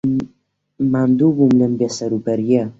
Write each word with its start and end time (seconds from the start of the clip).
ماندوو 0.91 1.35
بووم 1.37 1.53
لەم 1.59 1.71
بێسەروبەرییە. 1.79 2.63